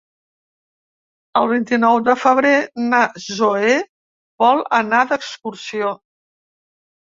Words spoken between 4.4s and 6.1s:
vol anar d'excursió.